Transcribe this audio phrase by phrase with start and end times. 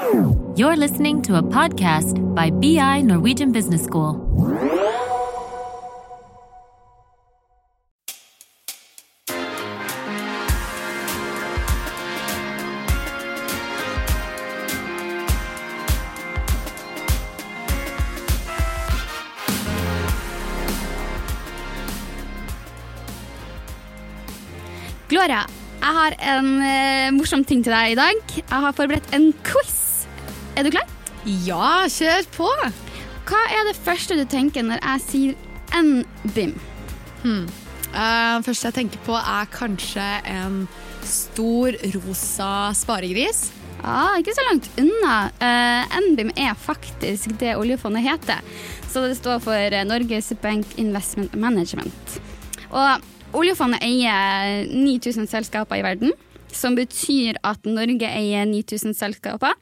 [0.00, 4.14] You're listening to a podcast by BI Norwegian Business School.
[25.08, 25.44] Gloria,
[25.80, 28.20] jeg har en eh, morsom ting til deg i dag.
[28.36, 29.59] Jeg har forberedt en quiz.
[30.60, 30.88] Er du klar?
[31.46, 32.48] Ja, kjør på!
[33.30, 36.52] Hva er det første du tenker når jeg sier NBIM?
[37.22, 37.46] Hmm.
[37.94, 40.58] Det første jeg tenker på, er kanskje en
[41.08, 43.46] stor rosa sparegris.
[43.80, 45.14] Ah, ikke så langt unna.
[45.40, 48.44] Uh, NBIM er faktisk det oljefondet heter.
[48.84, 52.18] Så det står for eh, Norges Bank Investment Management.
[52.68, 56.12] Og oljefondet eier 9000 selskaper i verden,
[56.52, 59.56] som betyr at Norge eier 9000 selskaper.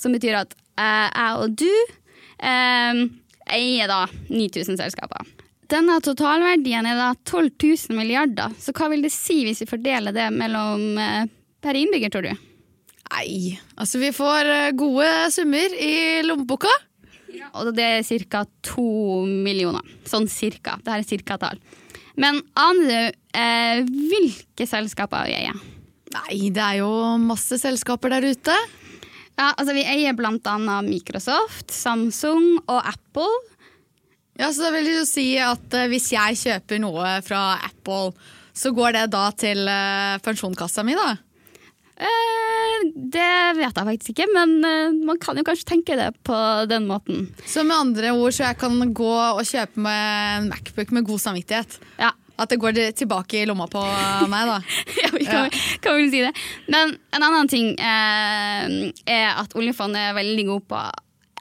[0.00, 3.02] Som betyr at eh, jeg og du eh,
[3.50, 5.28] eier da 9000 selskaper.
[5.70, 7.50] Denne totalverdien er da 12
[7.92, 11.26] 000 milliarder, så hva vil det si hvis vi fordeler det mellom eh,
[11.62, 12.46] per innbygger, tror du?
[13.10, 16.70] Nei, altså vi får gode summer i lommeboka.
[17.58, 18.44] Og det er ca.
[18.62, 19.84] to millioner.
[20.08, 20.76] Sånn cirka.
[20.82, 21.60] Det her er cirka-tall.
[22.20, 25.58] Men aner du eh, hvilke selskaper vi eier?
[26.10, 26.90] Nei, det er jo
[27.22, 28.56] masse selskaper der ute.
[29.40, 33.30] Ja, altså Vi eier annet Microsoft, Samsung og Apple.
[34.36, 38.12] Ja, så det vil jo si at uh, hvis jeg kjøper noe fra Apple,
[38.52, 41.14] så går det da til uh, pensjonskassa mi, da?
[42.00, 42.84] Uh,
[43.16, 44.54] det vet jeg faktisk ikke, men
[45.04, 46.36] man kan jo kanskje tenke det på
[46.68, 47.26] den måten.
[47.48, 51.24] Så med andre ord så jeg kan gå og kjøpe meg en Macbook med god
[51.24, 51.76] samvittighet.
[52.00, 53.82] Ja, At det går tilbake i lomma på
[54.32, 54.58] meg, da.
[55.02, 55.52] ja vi kan,
[55.84, 56.32] kan vel si det.
[56.72, 60.82] Men en annen ting eh, er at oljefondet er veldig god på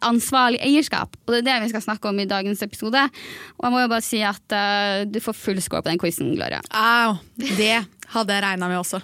[0.06, 1.16] ansvarlig eierskap.
[1.26, 3.06] Og det er det vi skal snakke om i dagens episode.
[3.58, 6.34] Og jeg må jo bare si at eh, du får full score på den quizen,
[6.36, 6.62] Gloria.
[6.72, 7.80] Au, det
[8.14, 9.02] hadde jeg regna med også.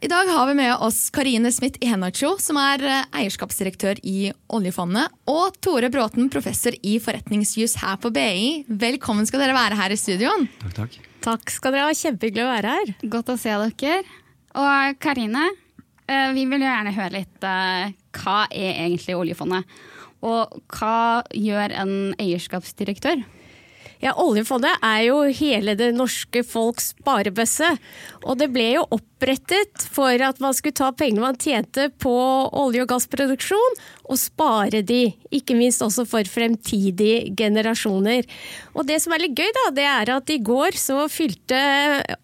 [0.00, 4.30] I dag har vi med oss Karine Smith i Hennacho, som er eh, eierskapsdirektør i
[4.48, 8.64] oljefondet, og Tore Bråten, professor i forretningsjus her på BI.
[8.70, 10.48] Velkommen skal dere være her i studioen.
[10.62, 11.00] Takk, takk.
[11.20, 11.96] Takk skal dere ha.
[11.96, 12.92] Kjempehyggelig å være her.
[13.12, 14.04] Godt å se dere.
[14.60, 15.46] Og Karine,
[16.08, 19.76] eh, vi vil jo gjerne høre litt eh, hva er egentlig oljefondet?
[20.26, 23.22] Og hva gjør en eierskapsdirektør?
[24.00, 27.68] Ja, Oljefondet er jo hele det norske folks sparebøsse.
[28.24, 32.14] Og det ble jo opprettet for at man skulle ta pengene man tjente på
[32.48, 33.76] olje- og gassproduksjon,
[34.08, 35.12] og spare de.
[35.36, 38.24] Ikke minst også for fremtidige generasjoner.
[38.72, 41.60] Og det som er litt gøy, da, det er at i går så fylte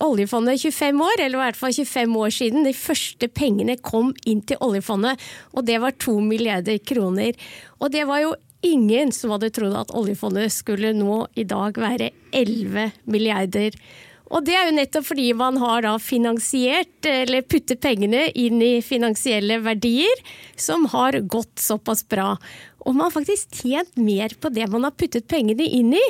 [0.01, 2.65] oljefondet 25 år, eller i hvert fall 25 år siden.
[2.65, 5.21] De første pengene kom inn til oljefondet,
[5.53, 7.37] og det var to milliarder kroner.
[7.85, 8.33] Og det var jo
[8.65, 13.77] ingen som hadde trodd at oljefondet skulle nå i dag være 11 milliarder.
[14.27, 18.81] Og det er jo nettopp fordi man har da finansiert, eller puttet pengene inn i
[18.83, 20.25] finansielle verdier,
[20.59, 22.35] som har gått såpass bra.
[22.83, 26.05] Og man har faktisk tjent mer på det man har puttet pengene inn i,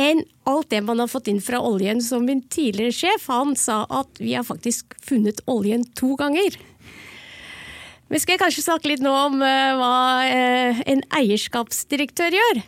[0.00, 2.02] enn alt det man har fått inn fra oljen.
[2.02, 6.58] Som min tidligere sjef, han sa at vi har faktisk funnet oljen to ganger.
[8.12, 9.94] Vi skal kanskje snakke litt nå om eh, hva
[10.28, 12.58] eh, en eierskapsdirektør gjør.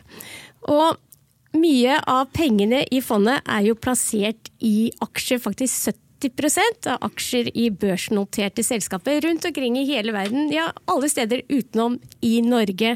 [0.73, 7.51] Og mye av pengene i fondet er jo plassert i aksjer, faktisk 70 av aksjer
[7.53, 12.95] i børsnoterte selskaper rundt omkring i hele verden, ja alle steder utenom i Norge.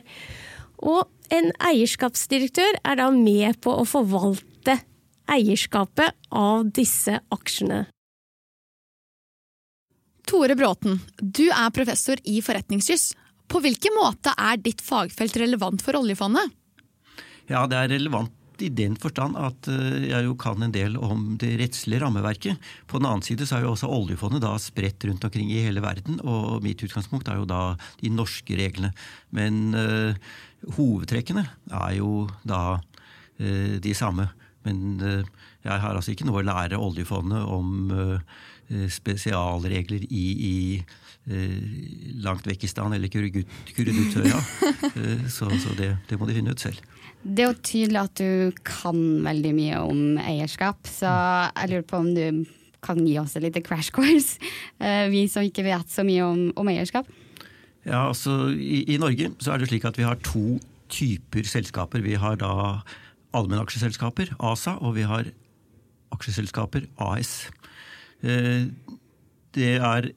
[0.82, 4.80] Og en eierskapsdirektør er da med på å forvalte
[5.30, 7.84] eierskapet av disse aksjene.
[10.30, 13.16] Tore Bråten, du er professor i forretningsjus.
[13.50, 16.52] På hvilken måte er ditt fagfelt relevant for oljefondet?
[17.50, 21.32] Ja, det er relevant i den forstand at eh, jeg jo kan en del om
[21.42, 22.60] det rettslige rammeverket.
[22.86, 25.82] På den annen side så er jo også oljefondet da spredt rundt omkring i hele
[25.82, 27.64] verden, og mitt utgangspunkt er jo da
[28.04, 28.92] de norske reglene.
[29.34, 30.14] Men øh,
[30.78, 32.78] hovedtrekkene er jo da
[33.40, 34.30] øh, de samme.
[34.68, 35.26] Men øh,
[35.66, 37.90] jeg har altså ikke noe å lære oljefondet om
[38.92, 40.56] spesialregler i, i
[42.24, 44.40] langt vekk i stand, eller Kurudutøya.
[45.36, 46.80] så, så det, det må de finne ut selv.
[47.22, 51.12] Det er jo tydelig at du kan veldig mye om eierskap, så
[51.52, 52.46] jeg lurer på om du
[52.86, 54.40] kan gi oss et lite crash course,
[55.12, 57.10] vi som ikke vet så mye om, om eierskap?
[57.88, 60.60] Ja, altså i, i, Norge så er det slik at vi har to
[60.92, 62.04] typer selskaper.
[62.04, 62.82] Vi har da
[63.38, 65.30] allmennaksjeselskaper, ASA, og vi har
[66.16, 67.50] aksjeselskaper, AS.
[68.22, 70.10] Det er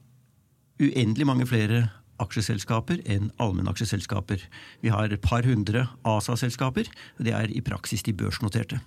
[0.83, 1.85] uendelig mange flere
[2.23, 4.43] aksjeselskaper enn allmennaksjeselskaper.
[4.83, 6.91] Vi har et par hundre ASA-selskaper.
[7.19, 8.81] Det er i praksis de børsnoterte.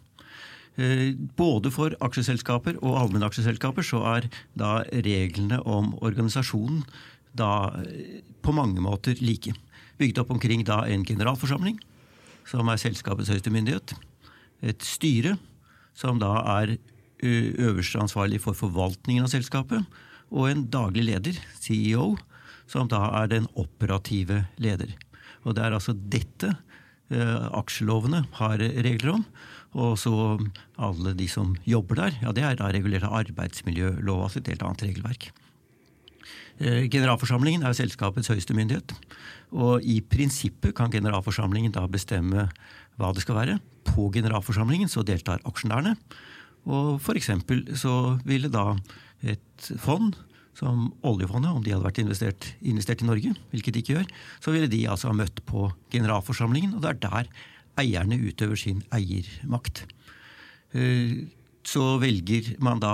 [0.76, 4.30] Eh, både for aksjeselskaper og allmennaksjeselskaper så er
[4.60, 6.84] da reglene om organisasjonen
[7.36, 9.56] da eh, på mange måter like.
[10.00, 11.80] Bygd opp omkring da en generalforsamling,
[12.48, 13.96] som er selskapets høyeste myndighet.
[14.60, 15.38] Et styre,
[15.96, 16.76] som da er
[17.24, 19.86] øverste ansvarlig for forvaltningen av selskapet.
[20.34, 22.16] Og en daglig leder, CEO,
[22.68, 24.96] som da er den operative leder.
[25.46, 26.56] Og det er altså dette
[27.56, 29.26] aksjelovene har regler om.
[29.76, 30.12] Og så
[30.82, 34.64] alle de som jobber der, ja det er da regulert av arbeidsmiljølova, altså et helt
[34.66, 35.28] annet regelverk.
[36.56, 38.96] Generalforsamlingen er selskapets høyeste myndighet.
[39.52, 42.48] Og i prinsippet kan generalforsamlingen da bestemme
[42.96, 43.58] hva det skal være.
[43.86, 45.98] På generalforsamlingen så deltar aksjonærene.
[46.66, 47.32] Og f.eks.
[47.82, 47.96] så
[48.26, 48.74] ville da
[49.26, 50.16] et fond
[50.56, 54.08] som oljefondet, om de hadde vært investert, investert, i Norge, hvilket de ikke gjør,
[54.40, 57.32] så ville de altså ha møtt på generalforsamlingen, og det er der
[57.84, 59.84] eierne utøver sin eiermakt.
[61.66, 62.94] Så velger man da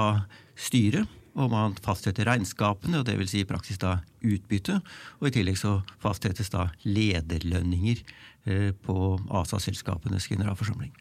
[0.57, 1.05] styre,
[1.37, 4.81] og man fastsetter regnskapene, og det vil Si i praksis da utbytte.
[5.21, 8.01] Og i tillegg så fastsettes da lederlønninger
[8.83, 8.97] på
[9.29, 10.91] ASA-selskapenes generalforsamling.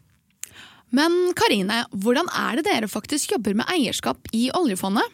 [0.91, 5.07] Men Karine, hvordan er det dere faktisk jobber med eierskap i oljefondet?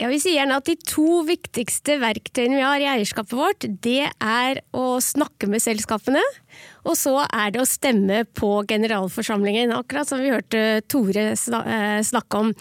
[0.00, 4.06] Ja, vi sier gjerne at De to viktigste verktøyene vi har i eierskapet vårt, det
[4.08, 6.22] er å snakke med selskapene,
[6.88, 9.74] og så er det å stemme på generalforsamlingen.
[9.76, 12.54] Akkurat som vi hørte Tore snakke om.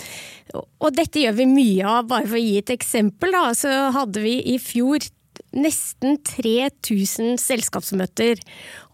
[0.58, 2.10] Og dette gjør vi mye av.
[2.12, 5.08] Bare for å gi et eksempel, da, så hadde vi i fjor
[5.56, 8.42] nesten 3000 selskapsmøter.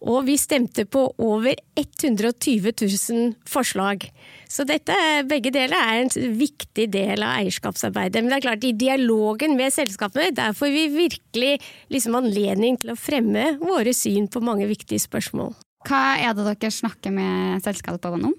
[0.05, 4.07] Og vi stemte på over 120 000 forslag.
[4.47, 4.95] Så dette,
[5.29, 8.21] begge deler er en viktig del av eierskapsarbeidet.
[8.21, 11.53] Men det er klart, i dialogen med selskapene, der får vi virkelig
[11.93, 15.55] liksom anledning til å fremme våre syn på mange viktige spørsmål.
[15.85, 18.35] Hva er det dere snakker med selskapene om?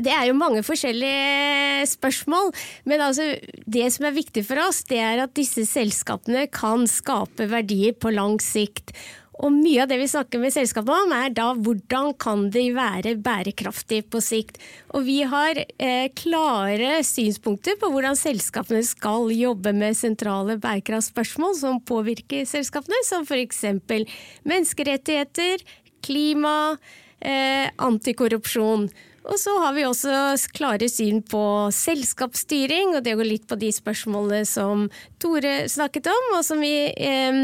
[0.00, 2.52] Det er jo mange forskjellige spørsmål.
[2.88, 3.34] Men altså,
[3.68, 8.14] det som er viktig for oss, det er at disse selskapene kan skape verdier på
[8.14, 8.94] lang sikt.
[9.38, 13.14] Og mye av det vi snakker med selskapene om, er da hvordan kan de være
[13.22, 14.58] bærekraftige på sikt.
[14.90, 21.78] Og vi har eh, klare synspunkter på hvordan selskapene skal jobbe med sentrale bærekraftspørsmål som
[21.86, 23.62] påvirker selskapene, som f.eks.
[24.48, 25.62] menneskerettigheter,
[26.04, 26.76] klima,
[27.20, 28.88] eh, antikorrupsjon.
[29.28, 30.12] Og så har vi også
[30.56, 31.42] klare syn på
[31.74, 34.86] selskapsstyring, og det går litt på de spørsmålene som
[35.20, 37.40] Tore snakket om, og som vi eh,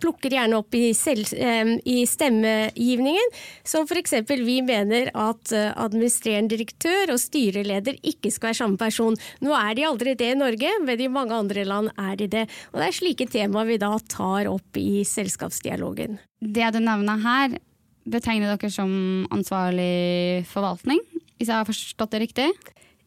[0.00, 3.36] plukker gjerne opp i, selv, eh, i stemmegivningen.
[3.68, 4.16] Som f.eks.
[4.30, 9.18] vi mener at eh, administrerende direktør og styreleder ikke skal være samme person.
[9.44, 12.46] Nå er de aldri det i Norge, men i mange andre land er de det.
[12.72, 16.16] Og det er slike temaer vi da tar opp i selskapsdialogen.
[16.40, 17.60] Det du nevner her,
[18.08, 18.92] betegner dere som
[19.32, 21.02] ansvarlig forvaltning,
[21.38, 22.50] hvis jeg har forstått det riktig?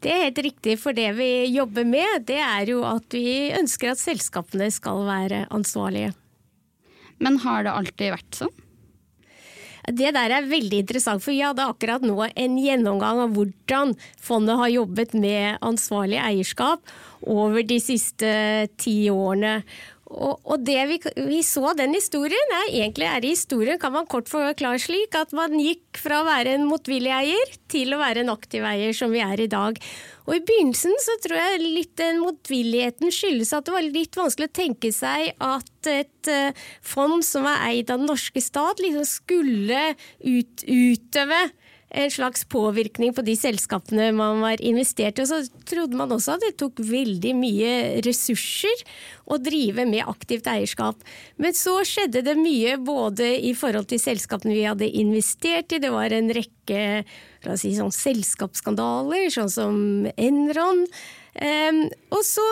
[0.04, 3.94] Det er helt riktig, for det vi jobber med, det er jo at vi ønsker
[3.94, 6.12] at selskapene skal være ansvarlige.
[7.24, 8.54] Men har det alltid vært sånn?
[9.84, 14.60] Det der er veldig interessant, for vi hadde akkurat nå en gjennomgang av hvordan fondet
[14.62, 16.94] har jobbet med ansvarlig eierskap
[17.28, 18.30] over de siste
[18.80, 19.58] ti årene.
[20.14, 24.30] Og, og, det vi, vi, så den historien, er egentlig er historien kan man kort
[24.30, 28.34] forklare slik at man gikk fra å være en motvillig eier til å være en
[28.34, 29.80] aktiv eier, som vi er i dag.
[30.28, 34.52] Og I begynnelsen så tror jeg litt den motvilligheten skyldes at det var litt vanskelig
[34.52, 39.08] å tenke seg at et uh, fond som var eid av den norske stat, liksom
[39.10, 39.90] skulle
[40.22, 41.42] ut, utøve
[41.94, 45.26] en slags påvirkning på de selskapene man var investert i.
[45.26, 47.74] Og så trodde man også at det tok veldig mye
[48.06, 48.84] ressurser
[49.30, 51.02] å drive med aktivt eierskap.
[51.38, 55.94] Men så skjedde det mye både i forhold til selskapene vi hadde investert i, det
[55.94, 56.82] var en rekke
[57.60, 59.78] si, sånn selskapsskandaler, sånn som
[60.18, 60.88] Enron.
[61.34, 62.44] Um, og så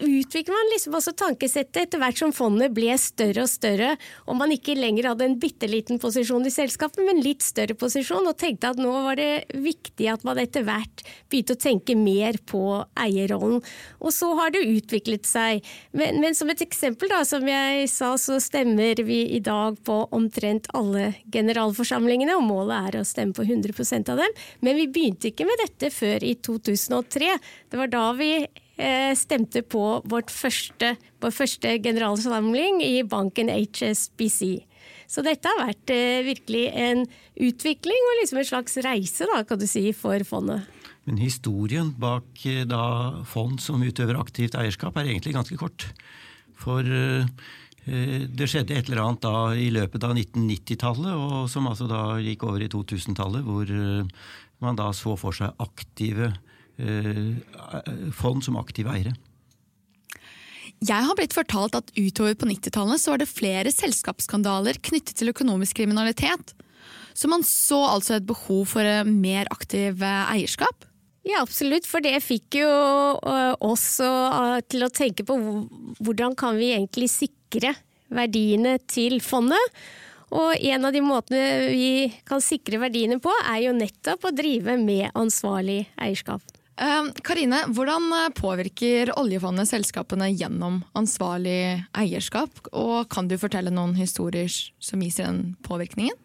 [0.00, 3.90] utvikler man liksom også tankesettet etter hvert som fondet ble større og større,
[4.24, 8.24] og man ikke lenger hadde en bitte liten posisjon i selskapet, men litt større posisjon,
[8.24, 12.38] og tenkte at nå var det viktig at man etter hvert begynte å tenke mer
[12.48, 12.62] på
[12.96, 13.60] eierrollen.
[14.00, 15.60] Og så har det utviklet seg.
[15.92, 19.98] Men, men som et eksempel, da, som jeg sa, så stemmer vi i dag på
[20.16, 24.40] omtrent alle generalforsamlingene, og målet er å stemme på 100% av dem.
[24.64, 27.36] Men vi begynte ikke med dette før i 2003.
[27.70, 28.29] Det var da vi
[28.80, 30.00] Eh, stemte på
[30.32, 34.64] første, vår første generalsamling i banken HSBC.
[35.10, 37.04] Så dette har vært eh, virkelig en
[37.36, 40.64] utvikling og liksom en slags reise da, kan du si, for fondet.
[41.04, 45.90] Men historien bak eh, da, fond som utøver aktivt eierskap er egentlig ganske kort.
[46.60, 52.18] For det skjedde et eller annet da i løpet av 1990-tallet, og som altså da
[52.20, 53.72] gikk over i 2000-tallet, hvor
[54.60, 56.28] man da så for seg aktive
[58.16, 59.14] fond som aktive eiere.
[60.80, 65.76] Jeg har blitt fortalt at utover på 90-tallet var det flere selskapsskandaler knyttet til økonomisk
[65.82, 66.54] kriminalitet.
[67.12, 70.86] Så man så altså et behov for mer aktiv eierskap?
[71.28, 71.84] Ja, absolutt.
[71.84, 72.70] For det fikk jo
[73.60, 74.00] oss
[74.72, 75.36] til å tenke på
[76.00, 77.74] hvordan kan vi egentlig sikre sikre
[78.10, 79.58] verdiene til fondet.
[80.30, 84.76] Og en av de måtene vi kan sikre verdiene på, er jo nettopp å drive
[84.78, 86.42] med ansvarlig eierskap.
[86.80, 88.08] Ehm, Karine, hvordan
[88.38, 92.62] påvirker oljefondet selskapene gjennom ansvarlig eierskap?
[92.72, 94.48] Og kan du fortelle noen historier
[94.80, 96.16] som viser den påvirkningen?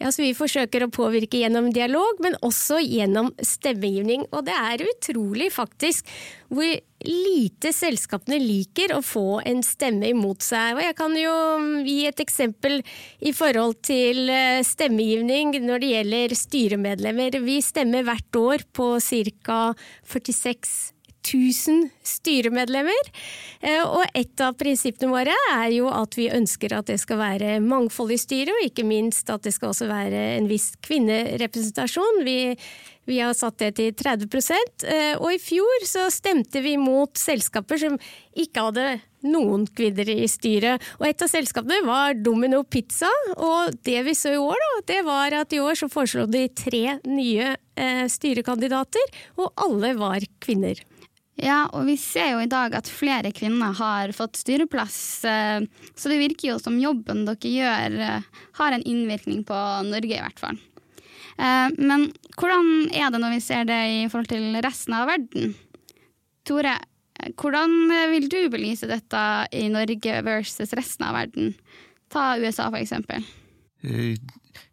[0.00, 4.26] Ja, så Vi forsøker å påvirke gjennom dialog, men også gjennom stemmegivning.
[4.32, 6.08] Og det er utrolig faktisk
[6.54, 6.72] hvor
[7.04, 10.78] lite selskapene liker å få en stemme imot seg.
[10.78, 11.34] Og jeg kan jo
[11.86, 12.80] gi et eksempel
[13.20, 17.38] i forhold til eh, stemmegivning når det gjelder styremedlemmer.
[17.44, 18.94] Vi stemmer hvert år på
[19.44, 19.60] ca.
[20.08, 20.93] 46
[21.24, 23.10] 1000 styremedlemmer.
[23.60, 27.58] Eh, og et av prinsippene våre er jo at vi ønsker at det skal være
[27.64, 32.22] mangfold i styret, og ikke minst at det skal også være en viss kvinnerepresentasjon.
[32.26, 32.38] Vi,
[33.08, 34.28] vi har satt det til 30
[34.88, 37.98] eh, og i fjor så stemte vi mot selskaper som
[38.34, 38.86] ikke hadde
[39.24, 40.82] noen kvinner i styret.
[41.00, 45.00] Og et av selskapene var Domino Pizza, og det vi så i år, da, det
[45.06, 50.84] var at i år så foreslo de tre nye eh, styrekandidater, og alle var kvinner.
[51.40, 55.66] Ja, og vi ser jo i dag at flere kvinner har fått styreplass, eh,
[55.98, 58.28] så det virker jo som jobben dere gjør eh,
[58.60, 60.60] har en innvirkning på Norge, i hvert fall.
[61.34, 65.56] Eh, men hvordan er det når vi ser det i forhold til resten av verden?
[66.46, 66.76] Tore,
[67.40, 69.24] hvordan vil du belyse dette
[69.56, 71.54] i Norge versus resten av verden?
[72.14, 73.26] Ta USA, for eksempel.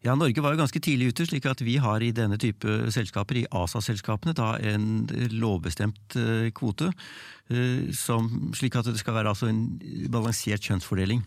[0.01, 3.41] Ja, Norge var jo ganske tidlig ute, slik at vi har i denne type selskaper,
[3.41, 6.91] i ASA-selskapene, da en lovbestemt eh, kvote.
[7.51, 9.63] Eh, som, slik at det skal være altså en
[10.13, 11.23] balansert kjønnsfordeling.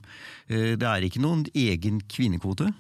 [0.49, 2.71] Eh, det er ikke noen egen kvinnekvote,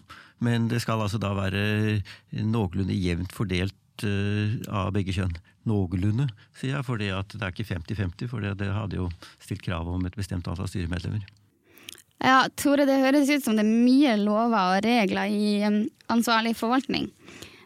[0.45, 2.03] men det skal altså da være
[2.43, 5.37] noenlunde jevnt fordelt av begge kjønn.
[5.71, 6.27] Noenlunde,
[6.59, 9.07] sier jeg, for det er ikke 50-50, for det hadde jo
[9.39, 11.23] stilt krav om et bestemt antall styremedlemmer.
[12.23, 15.65] Ja, Tore, det høres ut som det er mye lover og regler i
[16.13, 17.11] ansvarlig forvaltning.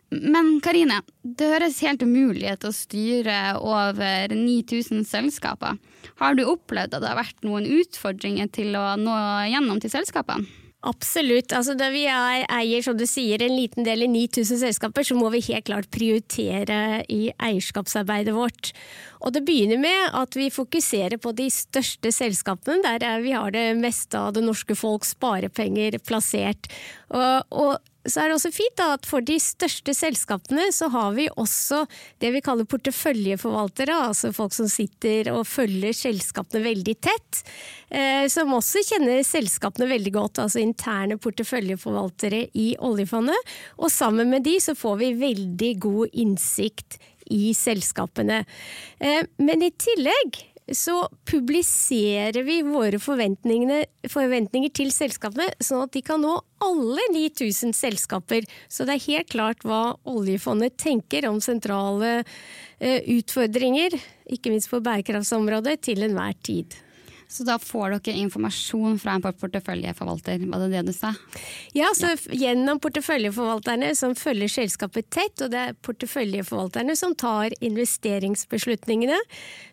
[0.09, 5.77] Men Karine, det høres helt umulig ut å styre over 9000 selskaper.
[6.19, 9.19] Har du opplevd at det har vært noen utfordringer til å nå
[9.53, 10.49] gjennom til selskapene?
[10.87, 11.51] Absolutt.
[11.57, 15.27] Altså, da vi eier som du sier, en liten del i 9000 selskaper, så må
[15.35, 18.71] vi helt klart prioritere i eierskapsarbeidet vårt.
[19.19, 23.73] Og Det begynner med at vi fokuserer på de største selskapene, der vi har det
[23.81, 26.71] meste av det norske folks sparepenger plassert.
[27.11, 27.79] Og, og
[28.11, 31.85] så er det også fint da, at for de største selskapene så har vi også
[32.23, 37.43] det vi kaller porteføljeforvaltere, altså folk som sitter og følger selskapene veldig tett.
[37.89, 43.55] Eh, som også kjenner selskapene veldig godt, altså interne porteføljeforvaltere i oljefondet.
[43.79, 46.99] Og sammen med de så får vi veldig god innsikt
[47.35, 48.43] i selskapene.
[49.01, 50.43] Eh, men i tillegg
[50.75, 56.35] så publiserer vi våre forventninger til selskapene, sånn at de kan nå
[56.65, 58.49] alle 9000 selskaper.
[58.69, 63.97] Så det er helt klart hva oljefondet tenker om sentrale eh, utfordringer,
[64.29, 66.77] ikke minst på bærekraftsområdet, til enhver tid.
[67.29, 71.11] Så da får dere informasjon fra en porteføljeforvalter, var det det du sa?
[71.77, 79.19] Ja, så gjennom porteføljeforvalterne som følger selskapet tett, og det er porteføljeforvalterne som tar investeringsbeslutningene.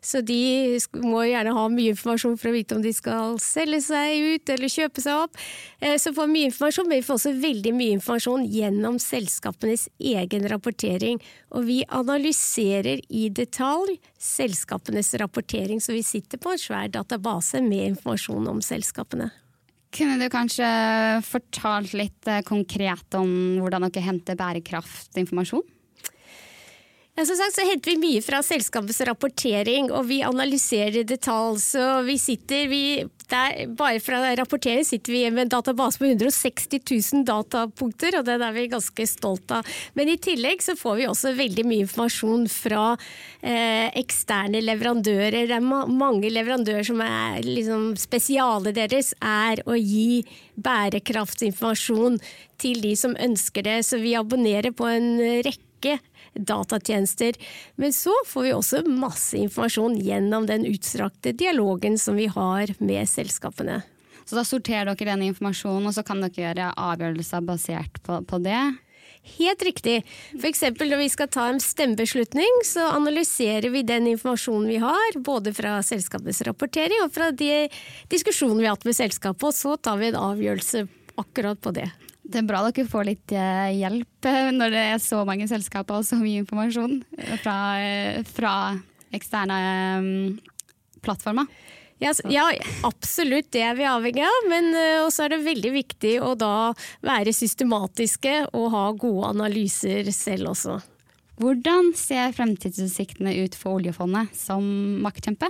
[0.04, 4.36] Så de må gjerne ha mye informasjon for å vite om de skal selge seg
[4.36, 5.40] ut eller kjøpe seg opp.
[5.80, 10.52] Eh, så får mye informasjon, men vi får også veldig mye informasjon gjennom selskapenes egen
[10.52, 11.24] rapportering.
[11.56, 17.92] Og vi analyserer i detalj selskapenes rapportering, så vi sitter på en svær database med
[17.94, 19.30] informasjon om selskapene.
[19.96, 20.68] Kunne du kanskje
[21.24, 23.30] fortalt litt eh, konkret om
[23.62, 25.64] hvordan dere henter bærekraftinformasjon?
[27.16, 31.62] Ja, som sagt så henter vi mye fra selskapets rapportering, og vi analyserer i detalj.
[31.64, 32.82] Så vi sitter vi,
[33.32, 38.44] der, Bare fra rapportering sitter vi med en database på 160 000 datapunkter, og den
[38.44, 39.64] er vi ganske stolt av.
[39.96, 42.84] Men i tillegg så får vi også veldig mye informasjon fra
[43.40, 45.48] eh, eksterne leverandører.
[45.48, 50.26] Det er ma mange leverandører som er liksom Spesialet deres er å gi
[50.60, 52.20] bærekraftsinformasjon
[52.60, 55.16] til de som ønsker det, så vi abonnerer på en
[55.48, 55.96] rekke
[56.36, 57.38] datatjenester.
[57.76, 63.10] Men så får vi også masse informasjon gjennom den utstrakte dialogen som vi har med
[63.10, 63.82] selskapene.
[64.26, 68.42] Så da sorterer dere den informasjonen, og så kan dere gjøre avgjørelser basert på, på
[68.42, 68.64] det.
[69.26, 70.04] Helt riktig.
[70.38, 70.62] F.eks.
[70.78, 75.80] når vi skal ta en stemmebeslutning, så analyserer vi den informasjonen vi har, både fra
[75.86, 77.66] selskapets rapportering og fra de
[78.14, 80.86] diskusjonene vi har hatt med selskapet, og så tar vi en avgjørelse
[81.22, 81.90] akkurat på det.
[82.26, 86.02] Det er bra dere får litt eh, hjelp eh, når det er så mange selskaper
[86.02, 86.98] og så mye informasjon
[87.44, 88.54] fra, eh, fra
[89.14, 89.60] eksterne
[91.06, 91.46] plattformer.
[92.02, 92.50] Ja, ja,
[92.84, 94.50] absolutt, det er vi avhengig av.
[94.52, 94.74] Men
[95.06, 96.74] også er det veldig viktig å da
[97.06, 100.82] være systematiske og ha gode analyser selv også.
[101.40, 104.66] Hvordan ser fremtidsutsiktene ut for oljefondet som
[105.06, 105.48] maktkjempe?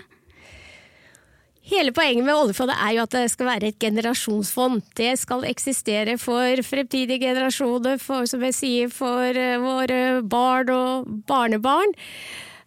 [1.66, 4.84] Hele poenget med oljefondet er jo at det skal være et generasjonsfond.
[4.98, 11.96] Det skal eksistere for fremtidige generasjoner, for, som jeg sier, for våre barn og barnebarn.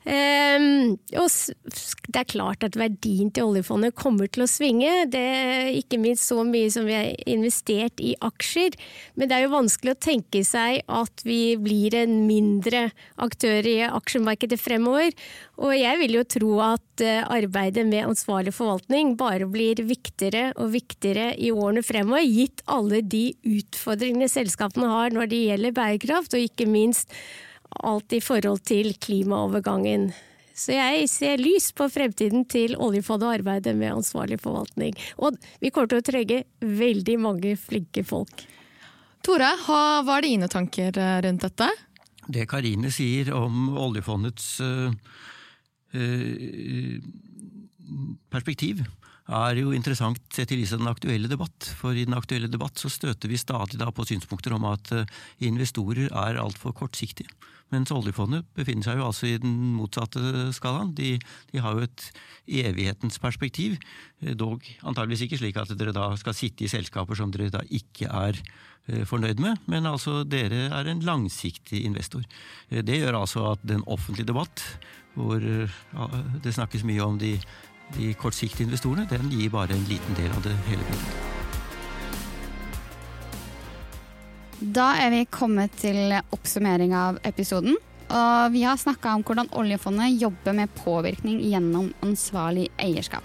[0.09, 1.27] Um, og
[2.09, 5.05] det er klart at verdien til oljefondet kommer til å svinge.
[5.13, 8.79] Det er ikke minst så mye som vi har investert i aksjer.
[9.21, 12.87] Men det er jo vanskelig å tenke seg at vi blir en mindre
[13.21, 15.13] aktør i aksjemarkedet fremover.
[15.61, 20.73] Og jeg vil jo tro at eh, arbeidet med ansvarlig forvaltning bare blir viktigere og
[20.73, 23.27] viktigere i årene fremover, gitt alle de
[23.59, 27.13] utfordringene selskapene har når det gjelder bærekraft, og ikke minst
[27.85, 30.11] alt i forhold til klimaovergangen.
[30.59, 34.97] Så jeg ser lys på fremtiden til oljefondet og arbeidet med ansvarlig forvaltning.
[35.23, 38.43] Og vi kommer til å trenge veldig mange flinke folk.
[39.23, 41.69] Tore, hva er dine tanker eh, rundt dette?
[42.29, 44.91] Det Karine sier om oljefondets uh,
[45.95, 46.97] uh,
[48.29, 48.83] perspektiv,
[49.29, 51.69] er jo interessant sett i lys av den aktuelle debatt.
[51.79, 55.05] For i den aktuelle debatt så støter vi stadig da på synspunkter om at uh,
[55.45, 57.29] investorer er altfor kortsiktige.
[57.75, 60.95] Mens oljefondet befinner seg jo altså i den motsatte skalaen.
[60.97, 61.17] De,
[61.53, 62.07] de, har jo et
[62.63, 63.77] evighetens perspektiv.
[64.23, 67.61] Eh, dog antageligvis ikke slik at dere da skal sitte i selskaper som dere da
[67.69, 72.25] ikke er eh, fornøyd med, men altså dere er en langsiktig investor.
[72.71, 74.65] Eh, det gjør altså at den offentlige debatt,
[75.19, 75.43] hvor
[76.45, 77.35] det snakkes mye om de,
[77.97, 81.37] de kortsiktige investorene, den gir bare en liten del av det hele bildet.
[84.59, 87.77] Da er vi kommet til oppsummering av episoden.
[88.09, 93.23] Og vi har snakka om hvordan oljefondet jobber med påvirkning gjennom ansvarlig eierskap.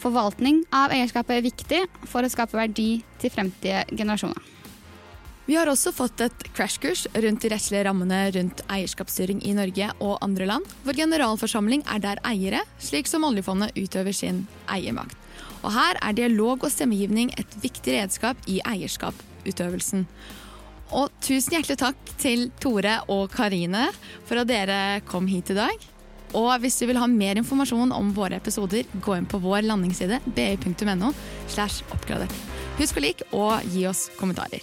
[0.00, 4.59] Forvaltning av eierskapet er viktig for å skape verdi til fremtidige generasjoner.
[5.50, 10.20] Vi har også fått et crashkurs rundt de rettslige rammene rundt eierskapsstyring i Norge og
[10.22, 15.18] andre land, hvor generalforsamling er der eiere, slik som oljefondet utøver sin eiermakt.
[15.64, 20.06] Og her er dialog og stemmegivning et viktig redskap i eierskapsutøvelsen.
[20.94, 23.88] Og tusen hjertelig takk til Tore og Karine
[24.30, 25.86] for at dere kom hit i dag.
[26.30, 30.22] Og hvis du vil ha mer informasjon om våre episoder, gå inn på vår landingsside
[30.30, 31.10] bi.no.
[31.50, 32.42] slash oppgradert.
[32.78, 34.62] Husk å like og gi oss kommentarer.